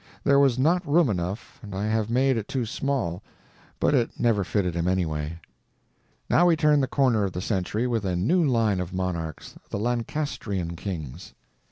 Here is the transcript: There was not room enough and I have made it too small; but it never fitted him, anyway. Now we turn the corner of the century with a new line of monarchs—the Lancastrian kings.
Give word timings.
There 0.23 0.39
was 0.39 0.57
not 0.57 0.83
room 0.87 1.11
enough 1.11 1.59
and 1.61 1.75
I 1.75 1.85
have 1.85 2.09
made 2.09 2.35
it 2.35 2.47
too 2.47 2.65
small; 2.65 3.21
but 3.79 3.93
it 3.93 4.19
never 4.19 4.43
fitted 4.43 4.73
him, 4.73 4.87
anyway. 4.87 5.39
Now 6.27 6.47
we 6.47 6.55
turn 6.55 6.81
the 6.81 6.87
corner 6.87 7.23
of 7.23 7.33
the 7.33 7.39
century 7.41 7.85
with 7.85 8.03
a 8.03 8.15
new 8.15 8.43
line 8.43 8.79
of 8.79 8.93
monarchs—the 8.95 9.77
Lancastrian 9.77 10.75
kings. 10.75 11.35